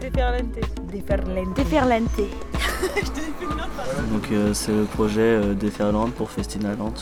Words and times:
déferlante. 0.00 0.44
Déferlante. 0.92 1.54
Déferlante. 1.54 2.20
Donc 4.12 4.30
euh, 4.32 4.54
c'est 4.54 4.72
le 4.72 4.84
projet 4.84 5.20
euh, 5.20 5.54
Déferlante 5.54 6.12
pour 6.14 6.30
Festinaland. 6.30 6.94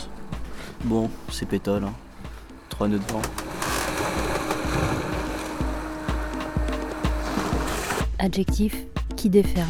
Bon, 0.84 1.10
c'est 1.30 1.46
pétole. 1.46 1.84
Hein. 1.84 1.92
Trois 2.68 2.88
nœuds 2.88 2.98
de 2.98 3.12
vent. 3.12 3.22
Adjectif 8.18 8.76
qui 9.16 9.28
déferle. 9.28 9.66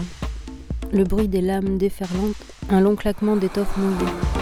Le 0.93 1.05
bruit 1.05 1.29
des 1.29 1.41
lames 1.41 1.79
déferlantes, 1.79 2.37
un 2.71 2.81
long 2.81 2.97
claquement 2.97 3.37
d'étoffe 3.37 3.77
mouillée. 3.79 4.42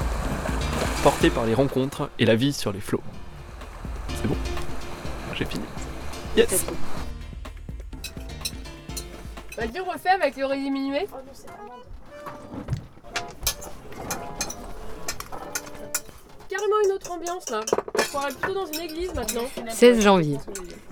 portés 1.03 1.31
par 1.31 1.45
les 1.45 1.55
rencontres 1.55 2.09
et 2.19 2.25
la 2.25 2.35
vie 2.35 2.53
sur 2.53 2.71
les 2.71 2.79
flots. 2.79 3.01
C'est 4.09 4.27
bon? 4.27 4.35
J'ai 5.33 5.45
fini. 5.45 5.63
Yes 6.37 6.65
Vas-y, 9.57 9.79
refais 9.79 10.09
avec 10.09 10.37
le 10.37 10.45
ré 10.45 10.57
diminué. 10.57 11.07
Carrément 16.49 16.75
une 16.85 16.91
autre 16.91 17.11
ambiance 17.11 17.49
là. 17.49 17.61
On 17.97 18.01
croirait 18.03 18.33
plutôt 18.33 18.53
dans 18.53 18.65
une 18.67 18.81
église 18.81 19.13
maintenant. 19.15 19.41
16 19.69 20.01
janvier, 20.01 20.37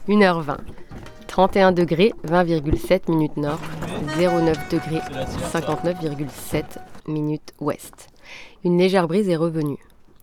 1h20. 0.08 0.58
31 1.28 1.72
degrés, 1.72 2.14
20,7 2.28 3.12
minutes 3.12 3.38
nord, 3.38 3.60
09 4.18 4.70
degrés, 4.70 5.02
59,7 5.54 6.64
minutes 7.08 7.54
ouest. 7.60 8.10
Une 8.64 8.80
légère 8.80 9.08
brise 9.08 9.30
est 9.30 9.36
revenue. 9.36 9.78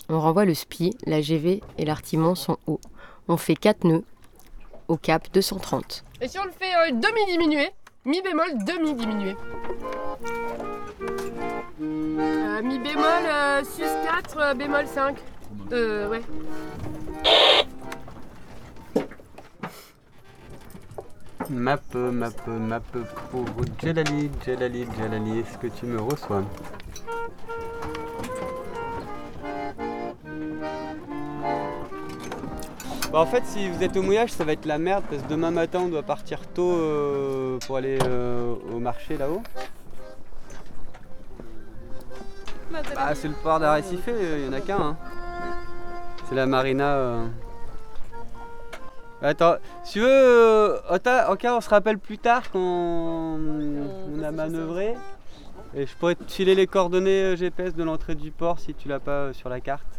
On 0.08 0.20
renvoie 0.20 0.44
le 0.44 0.54
SPI, 0.54 0.96
la 1.06 1.20
GV 1.20 1.62
et 1.78 1.84
l'artimon 1.84 2.34
sont 2.34 2.58
hauts. 2.66 2.80
On 3.28 3.36
fait 3.36 3.56
4 3.56 3.84
nœuds 3.84 4.04
au 4.88 4.96
cap 4.96 5.26
230. 5.32 6.04
Et 6.20 6.28
si 6.28 6.38
on 6.38 6.44
le 6.44 6.52
fait 6.52 6.74
euh, 6.76 6.92
demi 6.92 7.26
diminué, 7.32 7.70
mi 8.04 8.22
bémol, 8.22 8.46
demi 8.64 8.94
diminué. 8.94 9.34
Euh, 11.82 12.62
mi 12.62 12.78
bémol, 12.78 13.04
euh, 13.04 13.64
sus 13.64 13.82
4, 13.82 14.38
euh, 14.38 14.54
bémol 14.54 14.86
5. 14.86 15.16
Euh, 15.72 16.08
ouais. 16.08 16.22
Map, 21.50 21.80
map, 21.94 22.30
map 22.46 22.80
pour 23.30 23.44
Jalali, 23.82 24.30
Jalali, 24.44 24.86
Jalali, 24.98 25.38
est-ce 25.40 25.58
que 25.58 25.66
tu 25.68 25.86
me 25.86 26.00
reçois? 26.00 26.42
Bah, 33.16 33.22
en 33.22 33.26
fait, 33.26 33.46
si 33.46 33.70
vous 33.70 33.82
êtes 33.82 33.96
au 33.96 34.02
mouillage, 34.02 34.30
ça 34.30 34.44
va 34.44 34.52
être 34.52 34.66
la 34.66 34.76
merde 34.76 35.02
parce 35.08 35.22
que 35.22 35.28
demain 35.28 35.50
matin, 35.50 35.80
on 35.84 35.88
doit 35.88 36.02
partir 36.02 36.46
tôt 36.48 36.70
euh, 36.70 37.58
pour 37.66 37.78
aller 37.78 37.98
euh, 38.04 38.54
au 38.74 38.78
marché 38.78 39.16
là-haut. 39.16 39.40
Bah, 42.70 43.14
c'est 43.14 43.28
le 43.28 43.34
port 43.42 43.58
d'Arrecife, 43.58 44.06
il 44.06 44.44
y 44.44 44.48
en 44.50 44.52
a 44.52 44.60
qu'un. 44.60 44.78
hein. 44.78 44.96
C'est 46.28 46.34
la 46.34 46.44
marina. 46.44 46.94
euh. 46.94 47.26
Attends, 49.22 49.54
si 49.82 49.94
tu 49.94 50.00
veux, 50.00 50.08
euh, 50.10 50.78
on 50.90 51.60
se 51.62 51.70
rappelle 51.70 51.98
plus 51.98 52.18
tard 52.18 52.50
quand 52.50 52.60
on 52.60 54.22
a 54.22 54.30
manœuvré. 54.30 54.94
Et 55.74 55.86
je 55.86 55.96
pourrais 55.96 56.16
te 56.16 56.30
filer 56.30 56.54
les 56.54 56.66
coordonnées 56.66 57.22
euh, 57.22 57.36
GPS 57.36 57.74
de 57.74 57.82
l'entrée 57.82 58.14
du 58.14 58.30
port 58.30 58.60
si 58.60 58.74
tu 58.74 58.88
l'as 58.88 59.00
pas 59.00 59.10
euh, 59.10 59.32
sur 59.32 59.48
la 59.48 59.60
carte. 59.60 59.95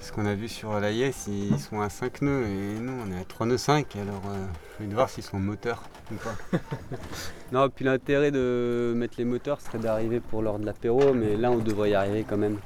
Parce 0.00 0.12
qu'on 0.12 0.24
a 0.24 0.34
vu 0.34 0.48
sur 0.48 0.80
la 0.80 0.90
Yes, 0.92 1.28
ils 1.28 1.58
sont 1.58 1.82
à 1.82 1.90
5 1.90 2.22
nœuds 2.22 2.44
et 2.46 2.80
nous 2.80 2.92
on 3.06 3.12
est 3.12 3.20
à 3.20 3.24
3 3.24 3.46
nœuds 3.46 3.58
5, 3.58 3.96
alors 3.96 4.22
euh, 4.30 4.46
je 4.80 4.86
vais 4.86 4.94
voir 4.94 5.10
s'ils 5.10 5.22
sont 5.22 5.38
moteurs 5.38 5.82
ou 6.10 6.14
pas. 6.14 6.58
non, 7.52 7.68
puis 7.68 7.84
l'intérêt 7.84 8.30
de 8.30 8.94
mettre 8.96 9.16
les 9.18 9.26
moteurs 9.26 9.60
serait 9.60 9.78
d'arriver 9.78 10.20
pour 10.20 10.40
l'heure 10.40 10.58
de 10.58 10.64
l'apéro, 10.64 11.12
mais 11.12 11.36
là 11.36 11.50
on 11.50 11.58
devrait 11.58 11.90
y 11.90 11.94
arriver 11.94 12.24
quand 12.26 12.38
même. 12.38 12.56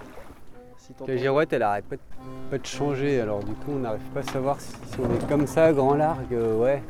La 1.09 1.17
girouette, 1.17 1.53
elle 1.53 1.63
arrête 1.63 1.87
pas 1.87 1.97
de, 1.97 2.01
pas 2.51 2.59
de 2.59 2.67
changer, 2.67 3.19
alors 3.21 3.43
du 3.43 3.53
coup, 3.53 3.71
on 3.73 3.79
n'arrive 3.79 4.03
pas 4.13 4.21
à 4.21 4.23
savoir 4.23 4.61
si, 4.61 4.71
si 4.93 5.01
on 5.01 5.13
est 5.15 5.29
comme 5.29 5.47
ça, 5.47 5.73
grand 5.73 5.95
largue, 5.95 6.35
euh, 6.35 6.57
ouais. 6.59 6.83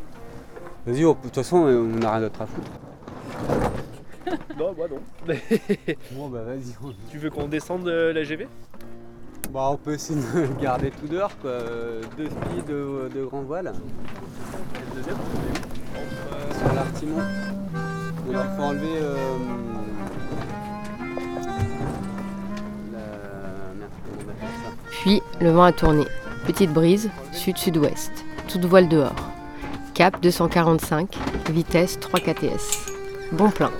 Vas-y, 0.84 1.02
de 1.02 1.12
toute 1.22 1.34
façon, 1.34 1.64
euh, 1.66 1.78
on 1.78 2.00
n'a 2.00 2.10
rien 2.10 2.20
d'autre 2.20 2.42
à 2.42 2.46
foutre. 2.46 2.70
Non, 4.58 4.74
moi 4.76 4.86
non. 4.88 5.00
Bon, 6.12 6.28
bah 6.28 6.42
vas-y. 6.42 6.74
on- 6.82 6.94
tu 7.10 7.18
veux 7.18 7.28
qu'on 7.30 7.46
descende 7.46 7.86
euh, 7.88 8.12
la 8.12 8.22
GV 8.24 8.46
Bah, 9.54 9.68
on 9.70 9.76
peut 9.76 9.92
essayer 9.92 10.20
de 10.34 10.60
garder 10.60 10.90
tout 10.90 11.06
dehors, 11.06 11.30
Deux 11.44 12.26
spies 12.26 12.62
de, 12.66 13.08
de 13.14 13.24
grand 13.24 13.42
voile 13.42 13.72
sur. 16.98 17.06
Il 18.28 18.34
faut 18.56 18.62
enlever. 18.62 18.98
euh, 19.00 19.36
Puis 24.90 25.22
le 25.40 25.50
vent 25.50 25.64
a 25.64 25.72
tourné. 25.72 26.04
Petite 26.46 26.72
brise, 26.72 27.10
sud-sud-ouest. 27.30 28.10
Toute 28.48 28.64
voile 28.64 28.88
dehors. 28.88 29.14
Cap 29.94 30.20
245, 30.20 31.16
vitesse 31.50 32.00
3 32.00 32.18
KTS. 32.18 32.86
Bon 33.30 33.50
plein. 33.50 33.70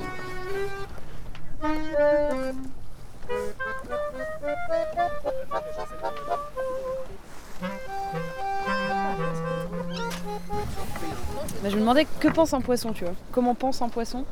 Demandais 11.84 12.06
que 12.20 12.28
pense 12.28 12.52
un 12.54 12.60
poisson, 12.60 12.92
tu 12.92 13.04
vois. 13.04 13.14
Comment 13.32 13.54
pense 13.54 13.82
un 13.82 13.88
poisson 13.88 14.24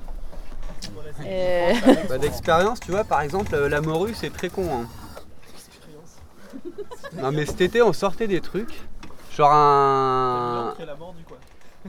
Et- 1.27 1.73
Bah, 2.09 2.19
D'expérience, 2.19 2.81
tu 2.81 2.91
vois, 2.91 3.05
par 3.05 3.21
exemple, 3.21 3.55
euh, 3.55 3.69
la 3.69 3.81
morue, 3.81 4.15
c'est 4.15 4.31
très 4.33 4.49
con. 4.49 4.65
hein. 4.73 4.87
Non, 7.21 7.31
mais 7.31 7.47
cet 7.47 7.61
été, 7.61 7.83
on 7.83 7.93
sortait 7.93 8.27
des 8.27 8.41
trucs. 8.41 8.81
Genre 9.37 9.51
un. 9.53 10.75
la 10.85 10.95
mort 10.95 11.15
du 11.15 11.25
quoi 11.25 11.39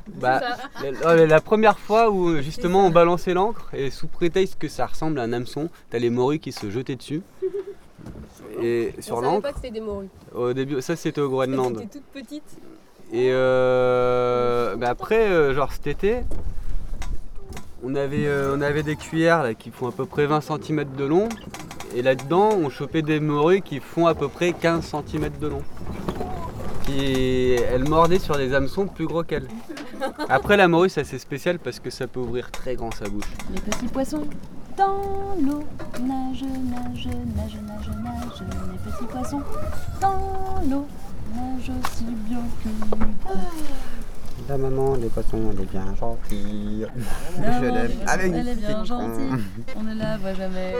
Bah, 0.08 0.42
la, 0.82 1.16
la- 1.16 1.26
la 1.26 1.42
première 1.42 1.78
fois 1.80 2.10
où 2.10 2.38
justement 2.42 2.86
on 2.86 2.90
balançait 2.90 3.34
l'encre 3.34 3.70
et 3.74 3.90
sous 3.92 4.08
prétexte 4.08 4.58
que 4.58 4.68
ça 4.70 4.86
ressemble 4.86 5.20
à 5.20 5.24
un 5.24 5.34
hameçon, 5.34 5.70
t'as 5.90 6.00
les 6.00 6.10
morues 6.10 6.40
qui 6.40 6.52
se 6.54 6.70
jetaient 6.70 6.96
dessus. 6.96 7.22
Et 8.62 8.94
sur 9.00 9.18
on 9.18 9.22
l'encre, 9.22 9.42
pas 9.42 9.50
que 9.52 9.56
c'était 9.58 9.72
des 9.72 9.82
morues. 9.82 10.10
au 10.34 10.54
début, 10.54 10.82
ça 10.82 10.96
c'était 10.96 11.20
au 11.22 11.30
Groenland. 11.30 11.78
étaient 11.82 12.00
toutes 12.00 12.24
petites. 12.24 12.58
Et 13.14 13.30
euh, 13.32 14.76
bah 14.76 14.90
après, 14.90 15.30
euh, 15.30 15.54
genre 15.54 15.72
cet 15.72 15.86
été, 15.86 16.22
on 17.84 17.94
avait, 17.94 18.26
euh, 18.26 18.56
on 18.58 18.62
avait 18.62 18.82
des 18.82 18.96
cuillères 18.96 19.56
qui 19.56 19.70
font 19.70 19.86
à 19.86 19.92
peu 19.92 20.08
près 20.08 20.26
20 20.26 20.42
cm 20.42 20.86
de 20.98 21.06
long. 21.06 21.30
Et 21.96 22.02
là-dedans, 22.02 22.50
on 22.54 22.72
chopait 22.72 23.04
des 23.04 23.20
morues 23.20 23.62
qui 23.62 23.80
font 23.80 24.08
à 24.08 24.16
peu 24.16 24.30
près 24.30 24.52
15 24.54 24.84
cm 24.84 25.30
de 25.40 25.48
long. 25.48 25.62
Qui, 26.86 27.54
elles 27.54 27.88
mordaient 27.88 28.18
sur 28.18 28.36
des 28.36 28.56
hameçons 28.56 28.88
plus 28.88 29.06
gros 29.06 29.22
qu'elles. 29.22 29.48
Après, 30.28 30.58
la 30.58 30.68
morue, 30.68 30.90
c'est 30.90 31.02
assez 31.02 31.20
spécial 31.20 31.60
parce 31.60 31.80
que 31.80 31.92
ça 31.92 32.08
peut 32.08 32.20
ouvrir 32.20 32.50
très 32.50 32.76
grand 32.76 32.90
sa 32.92 33.08
bouche. 33.08 33.30
Les 33.54 33.62
petits 33.62 33.88
poissons 33.90 34.24
dans 34.76 35.36
l'eau 35.40 35.64
nage, 36.02 36.42
nage, 36.42 37.06
nage, 37.36 37.58
nage, 37.68 37.90
nage. 38.04 38.44
Les 38.72 38.92
petits 38.92 39.06
poissons 39.06 39.42
dans 40.02 40.64
l'eau 40.68 40.88
nage 41.32 41.72
aussi 41.84 42.06
bien 42.28 42.42
que 42.64 42.70
La 44.50 44.58
maman, 44.58 44.96
les 44.96 45.08
poissons, 45.10 45.52
elle 45.52 45.62
est 45.62 45.72
bien 45.72 45.96
gentille. 46.00 46.88
Je 47.38 47.66
l'aime. 47.66 47.92
Allez, 48.08 48.32
Elle 48.32 48.48
est 48.48 48.56
bien 48.56 48.84
gentille. 48.84 49.44
On 49.76 49.84
ne 49.84 49.96
la 49.96 50.18
voit 50.18 50.34
jamais. 50.34 50.74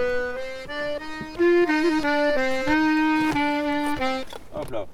Hop 4.56 4.72
là. 4.72 4.86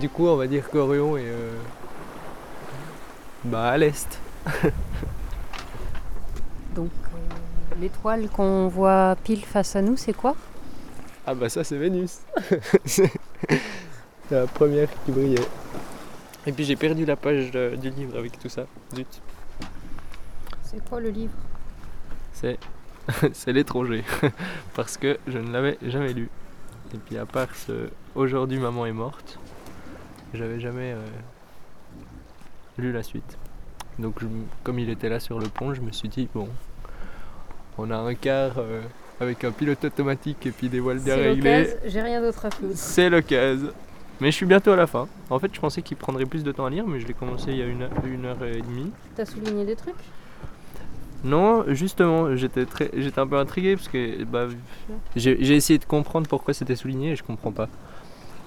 Du 0.00 0.08
coup, 0.08 0.26
on 0.26 0.36
va 0.36 0.46
dire 0.46 0.68
qu'Orion 0.70 1.16
est 1.16 1.24
euh, 1.26 1.52
bah, 3.44 3.68
à 3.68 3.76
l'est. 3.78 4.18
Donc 6.74 6.90
euh, 7.14 7.18
l'étoile 7.80 8.28
qu'on 8.28 8.68
voit 8.68 9.16
pile 9.22 9.44
face 9.44 9.76
à 9.76 9.82
nous, 9.82 9.96
c'est 9.96 10.14
quoi? 10.14 10.34
Ah 11.26 11.34
bah 11.34 11.48
ça 11.48 11.62
c'est 11.62 11.76
Vénus. 11.76 12.20
c'est 12.84 13.10
la 14.30 14.46
première 14.46 14.88
qui 15.04 15.12
brillait. 15.12 15.46
Et 16.46 16.52
puis 16.52 16.64
j'ai 16.64 16.76
perdu 16.76 17.04
la 17.04 17.16
page 17.16 17.50
de- 17.50 17.76
du 17.76 17.90
livre 17.90 18.18
avec 18.18 18.38
tout 18.38 18.48
ça. 18.48 18.64
Zut. 18.96 19.20
C'est 20.62 20.82
quoi 20.88 21.00
le 21.00 21.10
livre? 21.10 21.34
C'est 22.32 22.58
c'est 23.34 23.52
l'étranger. 23.52 24.02
Parce 24.74 24.96
que 24.96 25.18
je 25.26 25.38
ne 25.38 25.52
l'avais 25.52 25.76
jamais 25.82 26.12
lu. 26.14 26.30
Et 26.94 26.98
puis 26.98 27.18
à 27.18 27.26
part 27.26 27.54
ce 27.54 27.90
Aujourd'hui 28.14 28.58
maman 28.58 28.86
est 28.86 28.92
morte, 28.92 29.38
j'avais 30.34 30.60
jamais 30.60 30.92
euh, 30.92 31.00
lu 32.78 32.92
la 32.92 33.02
suite. 33.02 33.38
Donc 33.98 34.14
je 34.20 34.26
comme 34.62 34.78
il 34.78 34.88
était 34.90 35.08
là 35.08 35.20
sur 35.20 35.38
le 35.38 35.48
pont, 35.48 35.74
je 35.74 35.80
me 35.80 35.92
suis 35.92 36.08
dit 36.08 36.28
bon, 36.34 36.48
on 37.78 37.90
a 37.90 37.96
un 37.96 38.14
quart 38.14 38.54
euh, 38.58 38.82
avec 39.20 39.44
un 39.44 39.50
pilote 39.52 39.84
automatique 39.84 40.46
et 40.46 40.50
puis 40.50 40.68
des 40.68 40.80
voiles 40.80 40.98
bien 41.00 41.16
C'est 41.16 41.28
réglées. 41.28 41.58
l'occasion, 41.64 41.78
j'ai 41.86 42.00
rien 42.02 42.20
d'autre 42.22 42.46
à 42.46 42.50
foutre. 42.50 42.72
C'est 42.76 43.10
l'occasion. 43.10 43.70
Mais 44.20 44.30
je 44.30 44.36
suis 44.36 44.46
bientôt 44.46 44.72
à 44.72 44.76
la 44.76 44.86
fin. 44.86 45.08
En 45.30 45.38
fait, 45.38 45.50
je 45.54 45.58
pensais 45.60 45.80
qu'il 45.80 45.96
prendrait 45.96 46.26
plus 46.26 46.44
de 46.44 46.52
temps 46.52 46.66
à 46.66 46.70
lire, 46.70 46.86
mais 46.86 47.00
je 47.00 47.06
l'ai 47.06 47.14
commencé 47.14 47.52
il 47.52 47.56
y 47.56 47.62
a 47.62 47.66
une 47.66 47.82
heure, 47.82 47.90
une 48.04 48.26
heure 48.26 48.44
et 48.44 48.60
demie. 48.60 48.92
T'as 49.16 49.24
souligné 49.24 49.64
des 49.64 49.76
trucs? 49.76 49.94
Non, 51.24 51.64
justement, 51.68 52.34
j'étais 52.36 52.64
très, 52.66 52.90
j'étais 52.96 53.18
un 53.18 53.26
peu 53.26 53.36
intrigué 53.38 53.76
parce 53.76 53.88
que 53.88 54.24
bah, 54.24 54.46
j'ai 55.16 55.42
j'ai 55.42 55.54
essayé 55.54 55.78
de 55.78 55.84
comprendre 55.84 56.26
pourquoi 56.28 56.54
c'était 56.54 56.76
souligné 56.76 57.12
et 57.12 57.16
je 57.16 57.22
comprends 57.22 57.52
pas. 57.52 57.68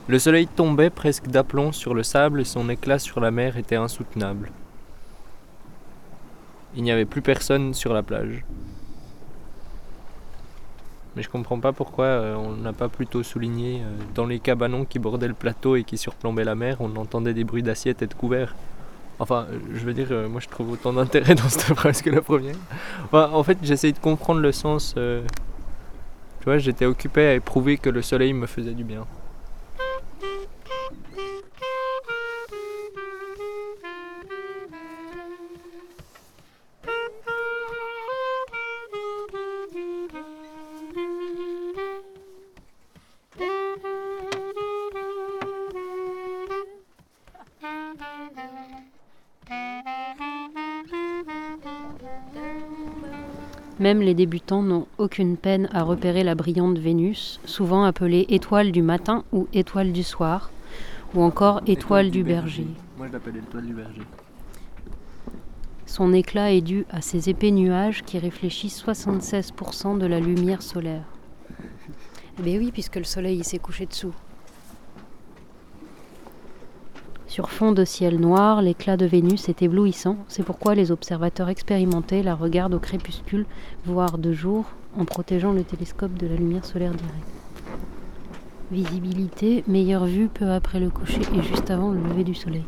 Le 0.09 0.19
soleil 0.19 0.47
tombait 0.47 0.89
presque 0.89 1.27
d'aplomb 1.27 1.71
sur 1.71 1.94
le 1.94 2.03
sable 2.03 2.41
et 2.41 2.45
son 2.45 2.67
éclat 2.67 3.00
sur 3.00 3.21
la 3.21 3.31
mer 3.31 3.55
était 3.55 3.77
insoutenable. 3.77 4.51
Il 6.75 6.83
n'y 6.83 6.91
avait 6.91 7.05
plus 7.05 7.21
personne 7.21 7.73
sur 7.73 7.94
la 7.94 8.03
plage. 8.03 8.44
Mais 11.15 11.21
je 11.21 11.29
comprends 11.29 11.59
pas 11.59 11.71
pourquoi 11.71 12.05
euh, 12.05 12.35
on 12.35 12.51
n'a 12.51 12.73
pas 12.73 12.89
plutôt 12.89 13.23
souligné 13.23 13.81
euh, 13.81 13.85
dans 14.13 14.25
les 14.25 14.39
cabanons 14.39 14.83
qui 14.83 15.00
bordaient 15.00 15.27
le 15.27 15.35
plateau 15.35 15.77
et 15.77 15.85
qui 15.85 15.97
surplombaient 15.97 16.44
la 16.44 16.56
mer, 16.56 16.77
on 16.81 16.95
entendait 16.97 17.33
des 17.33 17.45
bruits 17.45 17.63
d'assiettes 17.63 18.01
et 18.01 18.07
de 18.07 18.13
couverts. 18.13 18.56
Enfin, 19.19 19.45
euh, 19.51 19.59
je 19.73 19.85
veux 19.85 19.94
dire, 19.94 20.09
moi 20.27 20.41
je 20.41 20.49
trouve 20.49 20.71
autant 20.71 20.91
d'intérêt 20.91 21.35
dans 21.35 21.47
cette 21.47 21.75
phrase 21.75 22.01
que 22.01 22.09
la 22.09 22.21
première. 22.21 22.56
En 23.13 23.44
fait, 23.44 23.59
j'essaye 23.61 23.94
de 23.94 23.99
comprendre 23.99 24.41
le 24.41 24.51
sens. 24.51 24.95
Tu 24.95 26.44
vois, 26.44 26.57
j'étais 26.57 26.88
occupé 26.88 27.27
à 27.27 27.35
éprouver 27.35 27.77
que 27.77 27.89
le 27.89 28.01
soleil 28.01 28.33
me 28.33 28.47
faisait 28.47 28.73
du 28.73 28.83
bien. 28.83 29.06
Même 53.79 54.01
les 54.01 54.13
débutants 54.13 54.61
n'ont 54.61 54.87
aucune 54.97 55.35
peine 55.35 55.67
à 55.71 55.83
repérer 55.83 56.23
la 56.23 56.35
brillante 56.35 56.77
Vénus, 56.77 57.39
souvent 57.45 57.83
appelée 57.83 58.25
étoile 58.29 58.71
du 58.71 58.83
matin 58.83 59.23
ou 59.31 59.47
étoile 59.51 59.91
du 59.91 60.03
soir, 60.03 60.51
ou 61.15 61.23
encore 61.23 61.61
étoile 61.65 62.11
du 62.11 62.23
berger. 62.23 62.67
Moi 62.97 63.07
je 63.07 63.13
l'appelle 63.13 63.33
l'étoile 63.33 63.65
du 63.65 63.73
berger. 63.73 64.01
Son 65.87 66.13
éclat 66.13 66.51
est 66.51 66.61
dû 66.61 66.85
à 66.91 67.01
ces 67.01 67.29
épais 67.29 67.51
nuages 67.51 68.03
qui 68.03 68.19
réfléchissent 68.19 68.83
76% 68.83 69.97
de 69.97 70.05
la 70.05 70.19
lumière 70.19 70.61
solaire. 70.61 71.05
Bien 72.39 72.57
oui, 72.59 72.71
puisque 72.71 72.95
le 72.95 73.03
soleil 73.03 73.37
il 73.37 73.43
s'est 73.43 73.59
couché 73.59 73.85
dessous. 73.85 74.13
Sur 77.33 77.50
fond 77.50 77.71
de 77.71 77.83
ciel 77.83 78.19
noir, 78.19 78.62
l'éclat 78.62 78.95
de 78.95 79.07
Vénus 79.07 79.50
est 79.50 79.63
éblouissant. 79.63 80.18
C'est 80.27 80.44
pourquoi 80.44 80.75
les 80.75 80.91
observateurs 80.91 81.50
expérimentés 81.50 82.21
la 82.21 82.35
regardent 82.35 82.75
au 82.75 82.80
crépuscule, 82.80 83.47
voire 83.88 84.19
de 84.19 84.31
jour, 84.31 84.65
en 85.00 85.06
protégeant 85.06 85.51
le 85.51 85.63
télescope 85.63 86.13
de 86.13 86.27
la 86.27 86.35
lumière 86.35 86.63
solaire 86.63 86.91
directe. 86.91 87.25
Visibilité, 88.69 89.63
meilleure 89.65 90.06
vue 90.06 90.27
peu 90.27 90.51
après 90.51 90.80
le 90.80 90.91
coucher 90.91 91.21
et 91.35 91.41
juste 91.41 91.71
avant 91.71 91.89
le 91.89 92.01
lever 92.01 92.24
du 92.24 92.35
soleil. 92.35 92.65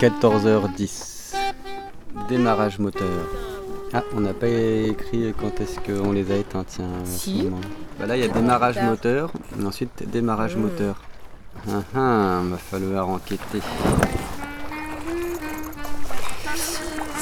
14h10. 0.00 1.34
Démarrage 2.30 2.78
moteur. 2.78 3.28
Ah, 3.92 4.02
on 4.16 4.20
n'a 4.20 4.32
pas 4.32 4.48
écrit 4.48 5.34
quand 5.38 5.60
est-ce 5.60 5.78
qu'on 5.78 6.12
les 6.12 6.32
a 6.32 6.36
éteints, 6.36 6.64
tiens. 6.66 6.88
Si. 7.04 7.46
Bah 7.98 8.06
là, 8.06 8.16
il 8.16 8.22
y 8.22 8.24
a 8.24 8.28
démarrage 8.28 8.80
moteur, 8.80 9.30
et 9.60 9.62
ensuite 9.62 10.08
démarrage 10.10 10.56
moteur. 10.56 11.02
Ah 11.68 11.82
ah, 11.94 12.40
va 12.44 12.56
falloir 12.56 13.10
enquêter. 13.10 13.60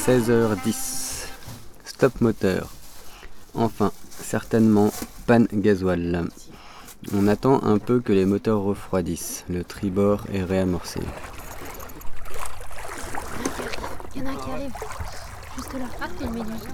16h10. 0.06 1.26
Stop 1.84 2.20
moteur. 2.20 2.69
Enfin, 3.54 3.90
certainement 4.08 4.92
panne 5.26 5.48
gasoil. 5.52 6.28
On 7.12 7.26
attend 7.26 7.60
un 7.64 7.78
peu 7.78 7.98
que 7.98 8.12
les 8.12 8.24
moteurs 8.24 8.62
refroidissent. 8.62 9.44
Le 9.50 9.64
tribord 9.64 10.26
est 10.32 10.44
réamorcé. 10.44 11.00
Il 14.19 14.25
y 14.25 14.26
en 14.26 14.31
a 14.31 14.32
un 14.32 14.37
qui 14.37 14.50
arrive. 14.50 14.73
Juste 15.56 15.73
là. 15.75 15.85
Ah, 16.00 16.06
c'est 16.19 16.25
une 16.25 16.32
méduse. 16.32 16.69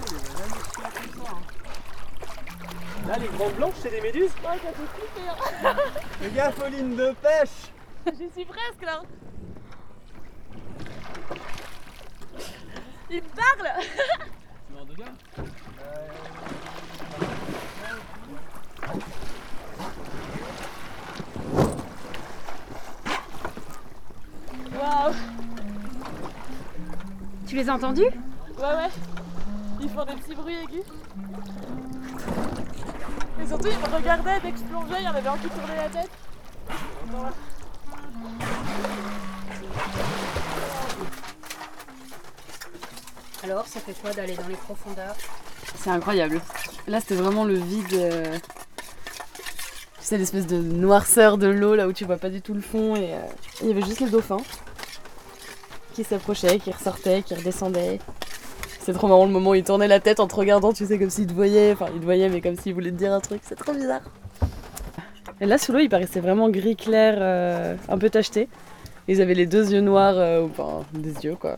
Là, 3.07 3.17
les 3.19 3.27
grandes 3.27 3.53
blanches, 3.53 3.75
c'est 3.83 3.91
des 3.91 4.01
méduses 4.01 4.31
Les 6.21 6.31
gars, 6.31 6.51
Pauline 6.51 6.95
de 6.95 7.15
pêche 7.21 7.71
J'y 8.17 8.31
suis 8.31 8.45
presque 8.45 8.81
là. 8.81 9.03
Il 13.11 13.21
me 13.21 13.29
parle 13.29 13.69
Waouh 24.73 25.34
Tu 27.55 27.61
les 27.61 27.69
as 27.69 27.75
entendus 27.75 28.01
Ouais 28.01 28.09
ouais 28.59 28.89
Ils 29.79 29.87
font 29.87 30.03
des 30.03 30.11
petits 30.15 30.35
bruits 30.35 30.55
aigus. 30.55 30.83
Et 33.41 33.47
surtout 33.47 33.69
ils 33.69 33.79
me 33.79 33.95
regardaient 33.95 34.41
dès 34.43 34.51
que 34.51 34.57
je 34.57 34.63
plongeais, 34.63 34.95
il 34.99 35.05
y 35.05 35.07
en 35.07 35.15
avait 35.15 35.29
un 35.29 35.37
qui 35.37 35.47
tournait 35.47 35.77
la 35.77 35.87
tête. 35.87 36.09
Alors, 43.43 43.65
ça 43.67 43.79
fait 43.79 43.93
quoi 44.01 44.11
d'aller 44.11 44.35
dans 44.35 44.47
les 44.47 44.55
profondeurs 44.55 45.15
C'est 45.77 45.89
incroyable. 45.89 46.41
Là, 46.87 46.99
c'était 46.99 47.15
vraiment 47.15 47.45
le 47.45 47.55
vide. 47.55 47.93
euh, 47.93 48.37
Tu 49.99 50.01
sais, 50.01 50.17
l'espèce 50.17 50.47
de 50.47 50.57
noirceur 50.57 51.37
de 51.37 51.47
l'eau, 51.47 51.75
là 51.75 51.87
où 51.87 51.93
tu 51.93 52.05
vois 52.05 52.17
pas 52.17 52.29
du 52.29 52.41
tout 52.41 52.53
le 52.53 52.61
fond. 52.61 52.95
Et 52.95 53.13
euh, 53.13 53.19
il 53.61 53.67
y 53.67 53.71
avait 53.71 53.83
juste 53.83 53.99
les 53.99 54.09
dauphins 54.09 54.41
qui 55.95 56.03
s'approchaient, 56.03 56.59
qui 56.59 56.71
ressortaient, 56.71 57.23
qui 57.23 57.33
redescendaient. 57.33 57.99
C'est 58.81 58.93
trop 58.93 59.07
marrant 59.07 59.25
le 59.25 59.31
moment 59.31 59.51
où 59.51 59.55
ils 59.55 59.63
tournaient 59.63 59.87
la 59.87 59.99
tête 59.99 60.19
en 60.19 60.27
te 60.27 60.35
regardant, 60.35 60.73
tu 60.73 60.85
sais, 60.85 60.99
comme 60.99 61.09
s'ils 61.09 61.25
te 61.25 61.33
voyaient. 61.33 61.71
Enfin, 61.71 61.87
ils 61.93 61.99
te 61.99 62.05
voyaient, 62.05 62.29
mais 62.29 62.41
comme 62.41 62.55
s'ils 62.55 62.73
voulaient 62.73 62.91
te 62.91 62.97
dire 62.97 63.13
un 63.13 63.21
truc. 63.21 63.41
C'est 63.43 63.55
trop 63.55 63.73
bizarre. 63.73 64.01
Et 65.41 65.45
là, 65.45 65.57
sous 65.57 65.71
l'eau, 65.71 65.79
il 65.79 65.89
paraissait 65.89 66.19
vraiment 66.19 66.49
gris 66.49 66.75
clair, 66.75 67.15
euh, 67.17 67.75
un 67.89 67.97
peu 67.97 68.09
tacheté. 68.09 68.47
Ils 69.07 69.21
avaient 69.21 69.33
les 69.33 69.45
deux 69.45 69.71
yeux 69.71 69.81
noirs, 69.81 70.15
euh, 70.17 70.45
enfin, 70.45 70.83
des 70.93 71.25
yeux 71.25 71.35
quoi. 71.35 71.57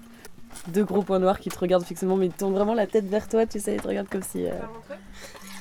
Deux 0.67 0.83
gros 0.83 1.01
points 1.01 1.19
noirs 1.19 1.39
qui 1.39 1.49
te 1.49 1.59
regardent 1.59 1.85
fixement, 1.85 2.15
mais 2.15 2.27
ils 2.27 2.31
tournent 2.31 2.53
vraiment 2.53 2.73
la 2.73 2.87
tête 2.87 3.05
vers 3.05 3.27
toi, 3.27 3.45
tu 3.45 3.59
sais, 3.59 3.75
ils 3.75 3.81
te 3.81 3.87
regardent 3.87 4.09
comme 4.09 4.23
si. 4.23 4.45
Euh, 4.45 4.51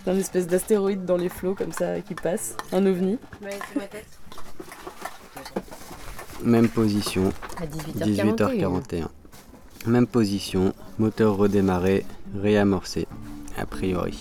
c'est 0.04 0.10
un 0.10 0.16
espèce 0.16 0.46
d'astéroïde 0.46 1.04
dans 1.04 1.16
les 1.16 1.28
flots 1.28 1.54
comme 1.54 1.72
ça 1.72 2.00
qui 2.00 2.14
passe, 2.14 2.56
un 2.72 2.86
ovni. 2.86 3.18
Ouais, 3.42 3.58
c'est 3.72 3.78
ma 3.78 3.86
tête. 3.86 4.06
Même 6.46 6.68
position, 6.68 7.32
À 7.60 7.66
18h41. 7.66 8.36
18h41. 8.36 9.08
Même 9.88 10.06
position, 10.06 10.72
moteur 10.96 11.36
redémarré, 11.36 12.06
réamorcé, 12.40 13.08
a 13.56 13.66
priori. 13.66 14.16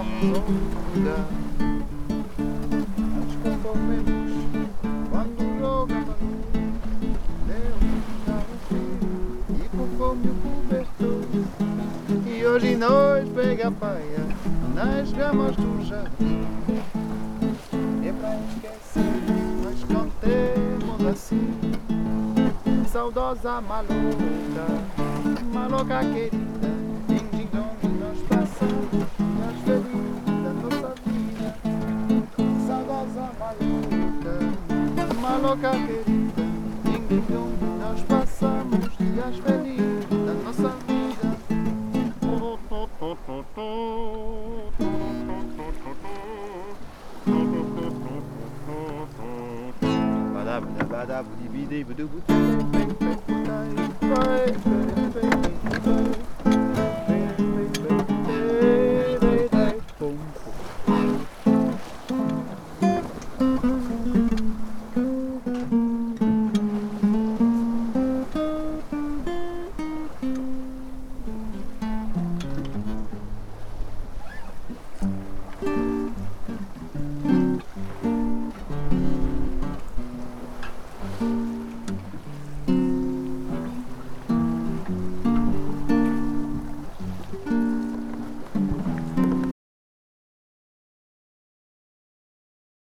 Nós 0.00 0.06
arrasamos 0.06 0.22
outro 0.24 0.54
lugar. 0.94 1.26
Nos 3.16 3.34
conformemos 3.42 4.32
quando 5.10 5.40
jogava 5.60 6.16
Deu 7.46 7.76
para 8.24 8.40
o 8.40 8.58
fim 8.68 8.92
e 9.62 9.68
conforme 9.76 10.28
o 10.30 10.34
cobertor. 10.34 11.24
E 12.26 12.46
hoje 12.46 12.76
nós 12.76 13.28
pega 13.30 13.68
a 13.68 13.70
paia 13.70 14.26
nas 14.74 15.12
gamas 15.12 15.56
do 15.56 15.84
jardim. 15.84 16.46
É 18.02 18.12
pra 18.12 18.36
esquecer, 18.36 19.04
nós 19.62 19.84
cantemos 19.84 21.06
assim. 21.06 21.50
Saudosa 22.90 23.60
maluca, 23.60 24.66
maluca 25.52 26.00
querida. 26.00 26.69
boca 35.50 35.70
querida, 35.70 36.42
ninguém 36.84 37.24
nós 37.80 38.00
passamos 38.02 38.96
dias 38.96 39.36
felizes 39.38 40.06
da 40.08 40.34
nossa 40.44 40.68
vida. 40.86 41.00
Bada 50.34 50.60
bada 50.60 50.84
bada 50.84 51.24
pei, 52.26 52.46
pei, 52.60 52.86
pei, 52.86 52.86
pei, 52.90 53.46
pei, 53.80 54.26
pei, 54.40 54.86
pei, 55.10 55.34
pei, 55.80 56.29